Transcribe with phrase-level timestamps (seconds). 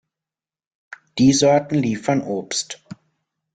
[1.19, 2.81] Die Sorten liefern Obst.